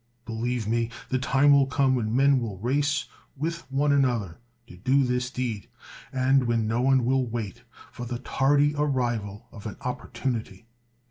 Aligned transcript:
Be 0.25 0.33
lieve 0.33 0.67
me, 0.67 0.89
the 1.09 1.19
time 1.19 1.51
will 1.51 1.67
come 1.67 1.93
when 1.93 2.15
men 2.15 2.39
will 2.39 2.57
race 2.57 3.05
with 3.37 3.71
one 3.71 3.91
another 3.91 4.39
to 4.65 4.75
do 4.75 5.03
this 5.03 5.29
deed, 5.29 5.69
and 6.11 6.45
when 6.47 6.65
no 6.67 6.81
one 6.81 7.05
will 7.05 7.27
wait 7.27 7.61
for 7.91 8.07
the 8.07 8.17
tardy 8.17 8.73
arrival 8.75 9.47
of 9.51 9.67
an 9.67 9.75
oppor 9.75 10.09
tunity. 10.11 10.63